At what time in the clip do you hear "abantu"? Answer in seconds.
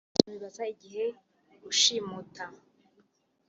0.07-0.29